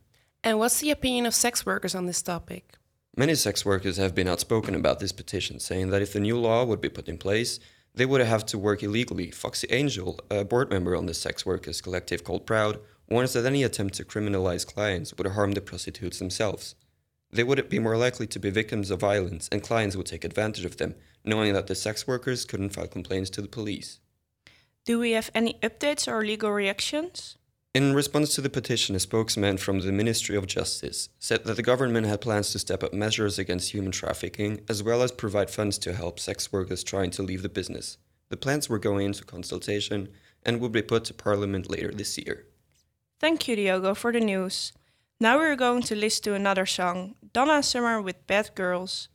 And 0.44 0.60
what's 0.60 0.82
the 0.82 0.92
opinion 0.92 1.26
of 1.26 1.34
sex 1.34 1.66
workers 1.66 1.96
on 1.96 2.08
this 2.08 2.22
topic? 2.22 2.74
Many 3.15 3.36
sex 3.36 3.63
workers 3.63 3.97
have 3.97 4.15
been 4.15 4.28
outspoken 4.28 4.73
about 4.73 4.99
this 4.99 5.12
petition, 5.12 5.60
saying 5.60 5.91
that 5.91 6.02
if 6.02 6.13
the 6.13 6.19
new 6.19 6.36
law 6.36 6.65
would 6.65 6.82
be 6.82 6.89
put 6.89 7.08
in 7.08 7.19
place, 7.19 7.60
they 7.93 8.08
would 8.08 8.21
have 8.21 8.43
to 8.47 8.58
work 8.58 8.82
illegally. 8.82 9.28
Foxxy 9.28 9.65
Angel, 9.69 10.19
a 10.32 10.43
board 10.43 10.71
member 10.71 10.95
on 10.95 11.06
the 11.06 11.13
sex 11.13 11.45
workers 11.45 11.80
collective 11.80 12.23
called 12.23 12.47
Proud, 12.47 12.80
warns 13.08 13.34
that 13.34 13.45
any 13.45 13.62
attempt 13.62 13.93
to 13.95 14.04
criminalize 14.04 14.65
clients 14.65 15.13
would 15.15 15.28
harm 15.28 15.52
the 15.52 15.62
prostitutes 15.62 16.17
themselves. 16.17 16.73
They 17.32 17.43
would 17.43 17.69
be 17.69 17.78
more 17.78 17.97
likely 17.97 18.26
to 18.26 18.39
be 18.39 18.49
victims 18.49 18.89
of 18.89 19.02
violence, 19.02 19.47
and 19.52 19.62
clients 19.62 19.95
would 19.95 20.08
take 20.08 20.26
advantage 20.26 20.65
of 20.65 20.78
them, 20.78 20.95
knowing 21.23 21.54
that 21.54 21.67
the 21.67 21.76
sex 21.76 22.08
workers 22.08 22.45
couldn't 22.45 22.71
file 22.71 22.88
complaints 22.88 23.30
to 23.32 23.43
the 23.43 23.47
police. 23.47 23.99
Do 24.86 24.97
we 24.97 25.12
have 25.12 25.30
any 25.36 25.60
updates 25.62 26.12
or 26.12 26.26
legal 26.26 26.52
reactions? 26.52 27.38
In 27.74 27.96
response 27.96 28.36
to 28.36 28.42
the 28.42 28.52
petition, 28.52 28.96
a 28.96 29.00
spokesman 29.00 29.58
from 29.58 29.80
the 29.80 29.92
Ministry 29.92 30.36
of 30.36 30.46
Justice 30.46 31.10
said 31.18 31.46
that 31.46 31.56
the 31.56 31.64
government 31.64 32.06
had 32.06 32.22
plans 32.22 32.52
to 32.52 32.60
step 32.60 32.84
up 32.84 32.94
measures 32.94 33.40
against 33.40 33.72
human 33.72 33.92
trafficking, 33.92 34.62
as 34.70 34.84
well 34.84 35.02
as 35.02 35.12
provide 35.12 35.50
funds 35.50 35.80
to 35.80 35.96
help 35.96 36.20
sex 36.20 36.52
workers 36.52 36.84
trying 36.84 37.10
to 37.10 37.24
leave 37.24 37.42
the 37.42 37.50
business. 37.50 37.98
The 38.30 38.38
plans 38.38 38.70
were 38.70 38.78
going 38.78 39.08
into 39.08 39.24
consultation 39.24 40.10
and 40.44 40.62
will 40.62 40.70
be 40.70 40.84
put 40.84 41.04
to 41.06 41.16
Parliament 41.16 41.68
later 41.68 41.92
this 41.92 42.16
year. 42.16 42.46
Thank 43.20 43.48
you, 43.48 43.56
Diogo, 43.56 43.96
for 43.96 44.12
the 44.12 44.20
news. 44.20 44.72
Now 45.20 45.40
we're 45.40 45.56
going 45.56 45.82
to 45.84 45.96
listen 45.96 46.26
to 46.26 46.36
another 46.36 46.68
song, 46.68 47.16
Donna 47.34 47.64
Summer 47.64 48.00
with 48.00 48.28
Bad 48.28 48.52
Girls. 48.54 49.10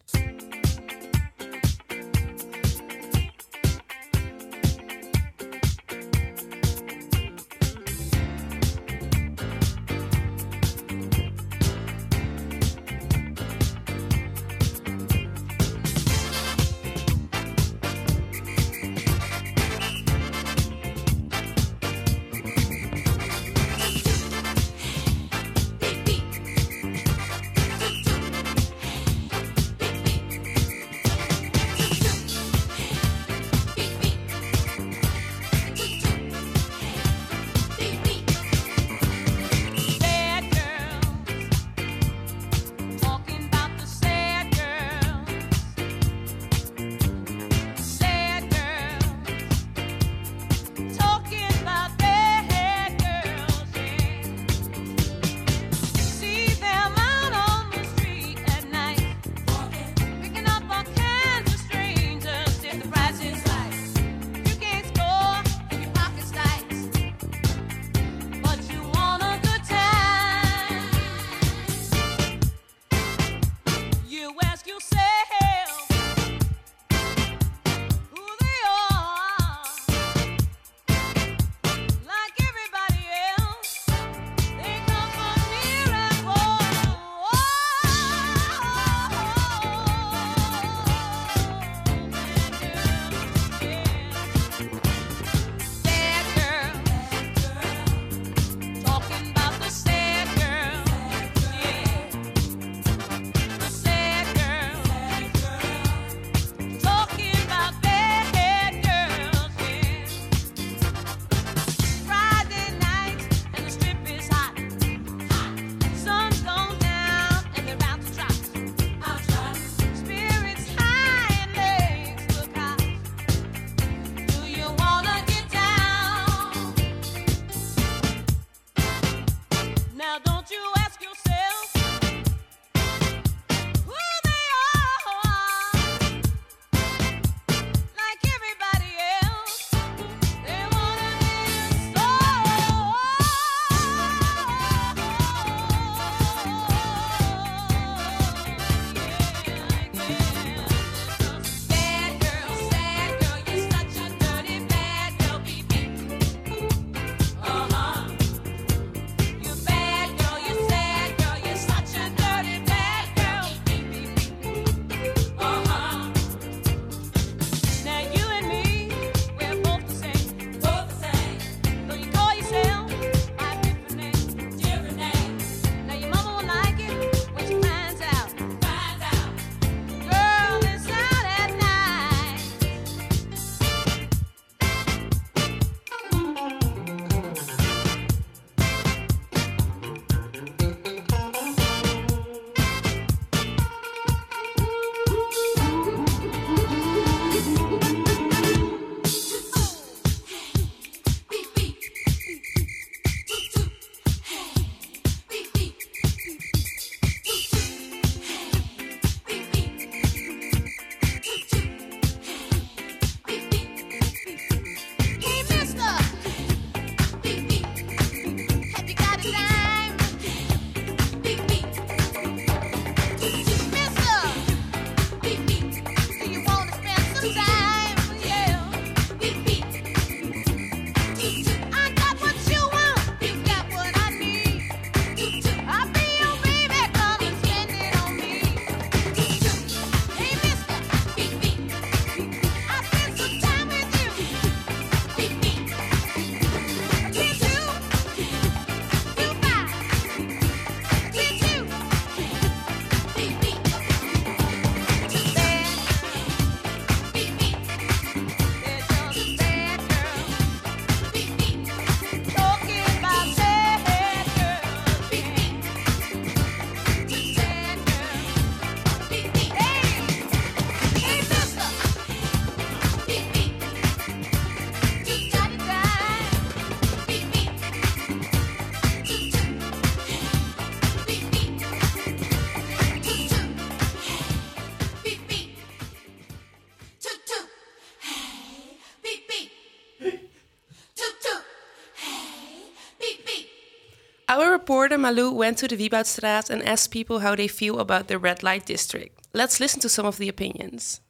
Reporter 294.88 295.14
Malou 295.14 295.34
went 295.34 295.58
to 295.58 295.68
the 295.68 295.76
Wieboudstraat 295.76 296.48
and 296.50 296.62
asked 296.62 296.90
people 296.90 297.18
how 297.18 297.34
they 297.36 297.48
feel 297.48 297.78
about 297.78 298.08
the 298.08 298.18
red 298.18 298.42
light 298.42 298.64
district. 298.64 299.26
Let's 299.34 299.60
listen 299.60 299.80
to 299.80 299.88
some 299.88 300.06
of 300.06 300.16
the 300.16 300.28
opinions. 300.28 301.00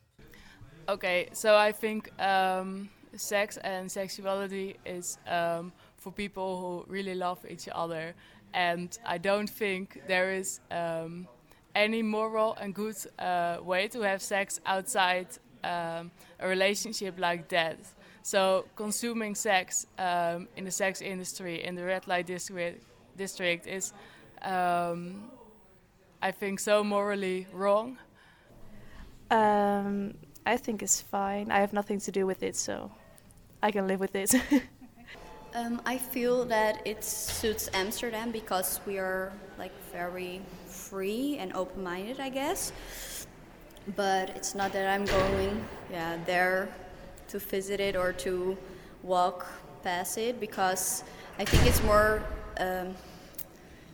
Okay, 0.88 1.28
so 1.32 1.56
I 1.56 1.70
think 1.72 2.10
um, 2.20 2.88
sex 3.16 3.56
and 3.58 3.90
sexuality 3.90 4.76
is 4.84 5.18
um, 5.28 5.72
for 5.96 6.10
people 6.10 6.60
who 6.60 6.92
really 6.92 7.14
love 7.14 7.38
each 7.48 7.68
other, 7.72 8.14
and 8.52 8.98
I 9.06 9.18
don't 9.18 9.50
think 9.50 10.02
there 10.08 10.32
is 10.32 10.60
um, 10.70 11.28
any 11.74 12.02
moral 12.02 12.56
and 12.60 12.74
good 12.74 12.96
uh, 13.18 13.58
way 13.62 13.86
to 13.88 14.00
have 14.00 14.22
sex 14.22 14.60
outside 14.66 15.28
um, 15.62 16.10
a 16.40 16.48
relationship 16.48 17.14
like 17.18 17.48
that. 17.48 17.78
So 18.22 18.64
consuming 18.74 19.36
sex 19.36 19.86
um, 19.98 20.48
in 20.56 20.64
the 20.64 20.70
sex 20.70 21.00
industry 21.00 21.62
in 21.62 21.76
the 21.76 21.84
red 21.84 22.08
light 22.08 22.26
district 22.26 22.82
district 23.18 23.66
is, 23.66 23.92
um, 24.42 25.30
I 26.22 26.30
think, 26.30 26.60
so 26.60 26.82
morally 26.82 27.46
wrong. 27.52 27.98
Um, 29.30 30.14
I 30.46 30.56
think 30.56 30.82
it's 30.82 31.00
fine. 31.00 31.50
I 31.50 31.60
have 31.60 31.72
nothing 31.72 32.00
to 32.00 32.10
do 32.10 32.24
with 32.26 32.42
it, 32.42 32.56
so 32.56 32.90
I 33.62 33.70
can 33.70 33.86
live 33.86 34.00
with 34.00 34.14
it. 34.14 34.34
Um, 35.54 35.80
I 35.86 35.96
feel 35.96 36.44
that 36.44 36.86
it 36.86 37.02
suits 37.02 37.70
Amsterdam 37.72 38.30
because 38.30 38.80
we 38.86 38.98
are 38.98 39.32
like 39.58 39.72
very 39.90 40.42
free 40.66 41.38
and 41.38 41.54
open-minded, 41.54 42.20
I 42.20 42.28
guess. 42.28 42.70
But 43.96 44.28
it's 44.36 44.54
not 44.54 44.72
that 44.74 44.86
I'm 44.86 45.06
going, 45.06 45.64
yeah, 45.90 46.18
there 46.26 46.68
to 47.28 47.38
visit 47.38 47.80
it 47.80 47.96
or 47.96 48.12
to 48.12 48.58
walk 49.02 49.46
past 49.82 50.18
it 50.18 50.38
because 50.38 51.02
I 51.38 51.44
think 51.46 51.66
it's 51.66 51.82
more 51.82 52.22
um, 52.60 52.94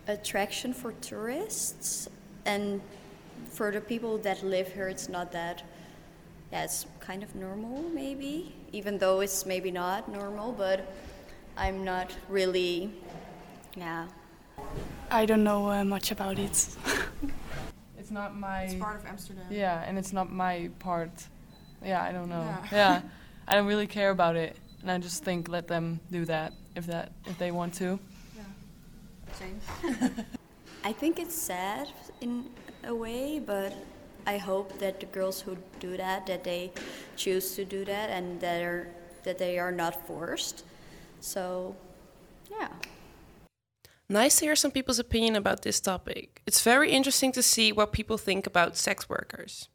attraction 0.07 0.73
for 0.73 0.93
tourists 0.93 2.09
and 2.45 2.81
for 3.51 3.71
the 3.71 3.81
people 3.81 4.19
that 4.19 4.43
live 4.43 4.73
here. 4.73 4.89
It's 4.89 5.09
not 5.09 5.33
that. 5.33 5.63
Yeah, 6.53 6.65
it's 6.65 6.87
kind 7.01 7.23
of 7.23 7.35
normal, 7.35 7.83
maybe, 7.91 8.55
even 8.73 8.99
though 8.99 9.21
it's 9.21 9.45
maybe 9.45 9.71
not 9.71 10.09
normal, 10.09 10.53
but 10.53 10.95
I'm 11.57 11.85
not 11.85 12.13
really, 12.29 12.93
yeah. 13.77 14.07
I 15.11 15.27
don't 15.27 15.43
know 15.43 15.71
uh, 15.71 15.85
much 15.85 16.11
about 16.11 16.39
it. 16.39 16.69
It's 18.05 18.11
not 18.11 18.37
my. 18.37 18.65
It's 18.65 18.75
part 18.75 19.01
of 19.01 19.07
Amsterdam. 19.07 19.47
Yeah, 19.49 19.83
and 19.87 19.97
it's 19.97 20.13
not 20.13 20.31
my 20.31 20.69
part. 20.79 21.27
Yeah, 21.83 22.03
I 22.03 22.13
don't 22.13 22.29
know. 22.29 22.43
Yeah. 22.43 22.67
Yeah, 22.71 23.01
I 23.49 23.55
don't 23.55 23.65
really 23.67 23.87
care 23.87 24.11
about 24.11 24.37
it, 24.37 24.59
and 24.83 24.91
I 24.91 24.99
just 24.99 25.25
think 25.25 25.49
let 25.49 25.69
them 25.69 26.01
do 26.11 26.27
that 26.27 26.53
if 26.77 26.85
that 26.89 27.13
if 27.25 27.39
they 27.39 27.51
want 27.51 27.73
to. 27.77 27.99
Same. 29.39 29.61
I 30.85 30.93
think 30.93 31.19
it's 31.19 31.35
sad 31.35 31.89
in 32.21 32.51
a 32.85 32.95
way, 32.95 33.41
but 33.45 33.73
I 34.27 34.39
hope 34.39 34.79
that 34.79 35.01
the 35.01 35.07
girls 35.07 35.41
who 35.41 35.57
do 35.81 35.97
that, 35.97 36.27
that 36.27 36.45
they 36.45 36.73
choose 37.17 37.55
to 37.57 37.65
do 37.65 37.85
that, 37.85 38.11
and 38.11 38.41
that 38.41 38.63
are 38.63 38.89
that 39.25 39.39
they 39.39 39.59
are 39.59 39.73
not 39.73 40.07
forced. 40.07 40.65
So, 41.21 41.75
yeah. 42.51 42.69
Nice 44.09 44.39
to 44.39 44.45
hear 44.45 44.57
some 44.57 44.71
people's 44.71 44.99
opinion 44.99 45.35
about 45.35 45.63
this 45.63 45.81
topic. 45.81 46.43
It's 46.47 46.63
very 46.63 46.91
interesting 46.91 47.33
to 47.33 47.43
see 47.43 47.73
what 47.73 47.93
people 47.93 48.19
think 48.19 48.47
about 48.47 48.77
sex 48.77 49.09
workers. 49.09 49.69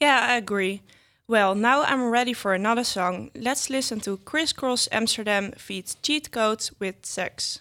Yeah, 0.00 0.26
I 0.28 0.36
agree. 0.36 0.82
Well, 1.28 1.54
now 1.54 1.82
I'm 1.82 2.10
ready 2.10 2.32
for 2.32 2.54
another 2.54 2.82
song. 2.82 3.30
Let's 3.36 3.70
listen 3.70 4.00
to 4.00 4.16
Kris 4.16 4.52
Kross 4.52 4.88
Amsterdam 4.90 5.52
feats 5.52 5.96
Cheat 6.02 6.32
Codes 6.32 6.72
with 6.80 7.06
Sex. 7.06 7.60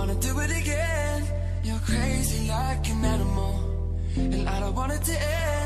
Wanna 0.00 0.14
do 0.14 0.40
it 0.40 0.50
again. 0.50 1.22
You're 1.62 1.84
crazy 1.90 2.48
like 2.48 2.88
an 2.88 3.04
animal, 3.04 3.54
and 4.16 4.48
I 4.48 4.60
don't 4.60 4.74
want 4.74 4.92
it 4.92 5.02
to 5.02 5.12
end. 5.12 5.59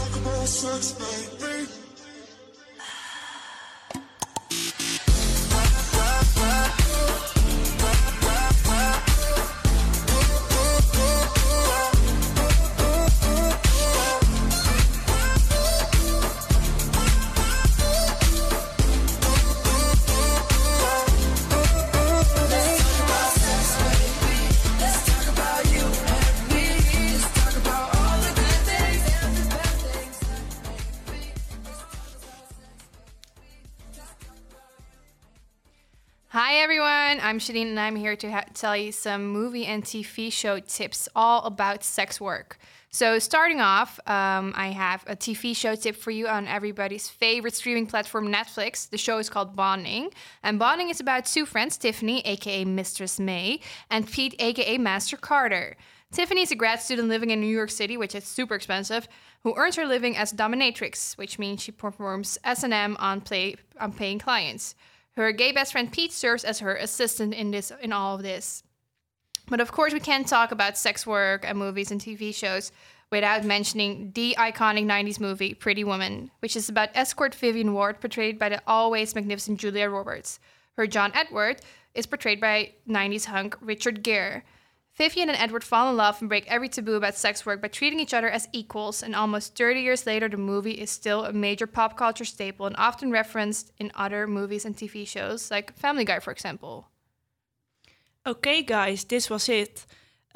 talk 0.00 0.20
about 0.20 0.46
sex, 0.48 0.92
baby. 0.92 1.89
Everyone, 37.48 37.68
and 37.68 37.80
I'm 37.80 37.96
here 37.96 38.16
to 38.16 38.30
ha- 38.30 38.44
tell 38.52 38.76
you 38.76 38.92
some 38.92 39.28
movie 39.28 39.64
and 39.64 39.82
TV 39.82 40.30
show 40.30 40.60
tips 40.60 41.08
all 41.16 41.42
about 41.44 41.82
sex 41.82 42.20
work. 42.20 42.58
So, 42.90 43.18
starting 43.18 43.60
off, 43.60 43.98
um, 44.06 44.52
I 44.56 44.68
have 44.68 45.04
a 45.06 45.16
TV 45.16 45.56
show 45.56 45.74
tip 45.74 45.96
for 45.96 46.10
you 46.10 46.28
on 46.28 46.46
everybody's 46.46 47.08
favorite 47.08 47.54
streaming 47.54 47.86
platform, 47.86 48.30
Netflix. 48.32 48.90
The 48.90 48.98
show 48.98 49.18
is 49.18 49.30
called 49.30 49.56
Bonding. 49.56 50.10
And 50.42 50.58
Bonding 50.58 50.90
is 50.90 51.00
about 51.00 51.24
two 51.24 51.46
friends, 51.46 51.78
Tiffany, 51.78 52.20
aka 52.26 52.64
Mistress 52.64 53.18
May, 53.18 53.60
and 53.90 54.10
Pete, 54.10 54.34
aka 54.38 54.76
Master 54.76 55.16
Carter. 55.16 55.76
Tiffany 56.12 56.42
is 56.42 56.50
a 56.50 56.56
grad 56.56 56.80
student 56.82 57.08
living 57.08 57.30
in 57.30 57.40
New 57.40 57.46
York 57.46 57.70
City, 57.70 57.96
which 57.96 58.14
is 58.14 58.24
super 58.24 58.56
expensive, 58.56 59.08
who 59.44 59.54
earns 59.56 59.76
her 59.76 59.86
living 59.86 60.16
as 60.16 60.32
dominatrix, 60.32 61.16
which 61.16 61.38
means 61.38 61.62
she 61.62 61.72
performs 61.72 62.36
S&M 62.44 62.96
on, 62.98 63.20
play, 63.20 63.54
on 63.80 63.92
paying 63.92 64.18
clients. 64.18 64.74
Her 65.16 65.32
gay 65.32 65.52
best 65.52 65.72
friend 65.72 65.92
Pete 65.92 66.12
serves 66.12 66.44
as 66.44 66.60
her 66.60 66.74
assistant 66.74 67.34
in 67.34 67.50
this 67.50 67.72
in 67.82 67.92
all 67.92 68.16
of 68.16 68.22
this. 68.22 68.62
But 69.48 69.60
of 69.60 69.72
course, 69.72 69.92
we 69.92 70.00
can't 70.00 70.26
talk 70.26 70.52
about 70.52 70.78
sex 70.78 71.06
work 71.06 71.44
and 71.44 71.58
movies 71.58 71.90
and 71.90 72.00
TV 72.00 72.34
shows 72.34 72.70
without 73.10 73.44
mentioning 73.44 74.12
the 74.14 74.36
iconic 74.38 74.86
90s 74.86 75.18
movie 75.18 75.54
Pretty 75.54 75.82
Woman, 75.82 76.30
which 76.38 76.54
is 76.54 76.68
about 76.68 76.90
escort 76.94 77.34
Vivian 77.34 77.74
Ward, 77.74 78.00
portrayed 78.00 78.38
by 78.38 78.48
the 78.48 78.62
always 78.66 79.14
magnificent 79.14 79.58
Julia 79.58 79.90
Roberts. 79.90 80.38
Her 80.76 80.86
John 80.86 81.10
Edward 81.14 81.60
is 81.94 82.06
portrayed 82.06 82.40
by 82.40 82.74
90s 82.88 83.24
hunk 83.24 83.56
Richard 83.60 84.04
Gere. 84.04 84.44
Vivian 85.00 85.30
and 85.30 85.38
Edward 85.38 85.64
fall 85.64 85.88
in 85.88 85.96
love 85.96 86.20
and 86.20 86.28
break 86.28 86.46
every 86.46 86.68
taboo 86.68 86.96
about 86.96 87.14
sex 87.14 87.46
work 87.46 87.62
by 87.62 87.68
treating 87.68 88.00
each 88.00 88.12
other 88.12 88.28
as 88.28 88.50
equals, 88.52 89.02
and 89.02 89.16
almost 89.16 89.56
30 89.56 89.80
years 89.80 90.04
later, 90.04 90.28
the 90.28 90.36
movie 90.36 90.72
is 90.72 90.90
still 90.90 91.24
a 91.24 91.32
major 91.32 91.66
pop 91.66 91.96
culture 91.96 92.26
staple 92.26 92.66
and 92.66 92.76
often 92.76 93.10
referenced 93.10 93.72
in 93.78 93.90
other 93.94 94.26
movies 94.26 94.66
and 94.66 94.76
TV 94.76 95.08
shows, 95.08 95.50
like 95.50 95.74
Family 95.74 96.04
Guy, 96.04 96.18
for 96.18 96.30
example. 96.30 96.88
Okay, 98.26 98.62
guys, 98.62 99.04
this 99.04 99.30
was 99.30 99.48
it. 99.48 99.86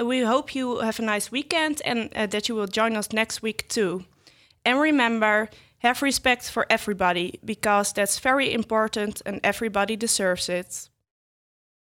Uh, 0.00 0.07
We 0.07 0.20
hope 0.20 0.55
you 0.55 0.79
have 0.79 0.98
a 0.98 1.03
nice 1.03 1.31
weekend 1.31 1.83
and 1.85 2.11
uh, 2.16 2.27
that 2.29 2.48
you 2.48 2.55
will 2.55 2.66
join 2.66 2.96
us 2.96 3.12
next 3.12 3.42
week 3.42 3.68
too. 3.68 4.07
And 4.64 4.81
remember, 4.81 5.50
have 5.81 6.00
respect 6.00 6.50
for 6.50 6.64
everybody 6.70 7.38
because 7.44 7.92
that's 7.92 8.18
very 8.18 8.55
important 8.55 9.20
and 9.27 9.40
everybody 9.44 9.94
deserves 9.96 10.48
it. 10.48 10.88